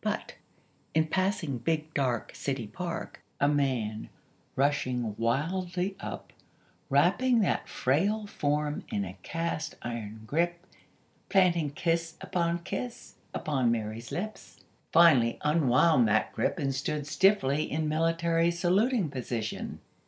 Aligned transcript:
But!! 0.00 0.34
In 0.94 1.06
passing 1.06 1.58
big, 1.58 1.94
dark 1.94 2.34
City 2.34 2.66
Park, 2.66 3.22
a 3.40 3.46
man, 3.46 4.08
rushing 4.56 5.14
wildly 5.16 5.94
up, 6.00 6.32
wrapping 6.90 7.38
that 7.42 7.68
frail 7.68 8.26
form 8.26 8.82
in 8.90 9.04
a 9.04 9.16
cast 9.22 9.76
iron 9.82 10.22
grip, 10.26 10.66
planting 11.28 11.70
kiss 11.70 12.16
upon 12.20 12.64
kiss 12.64 13.14
upon 13.32 13.70
Mary's 13.70 14.10
lips, 14.10 14.58
finally 14.90 15.38
unwound 15.42 16.08
that 16.08 16.32
grip 16.32 16.58
and 16.58 16.74
stood 16.74 17.06
stiffly 17.06 17.70
in 17.70 17.88
military 17.88 18.50
saluting 18.50 19.08
position. 19.08 19.78